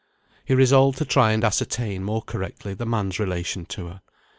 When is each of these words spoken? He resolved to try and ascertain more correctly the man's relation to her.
He 0.43 0.55
resolved 0.55 0.97
to 0.97 1.05
try 1.05 1.31
and 1.31 1.43
ascertain 1.43 2.03
more 2.03 2.23
correctly 2.23 2.73
the 2.73 2.87
man's 2.87 3.19
relation 3.19 3.67
to 3.67 3.85
her. 3.85 4.01